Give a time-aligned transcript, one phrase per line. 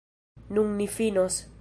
[0.57, 1.41] Nun ni finos.